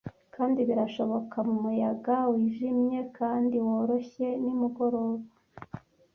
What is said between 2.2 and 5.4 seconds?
wijimye kandi woroshye nimugoroba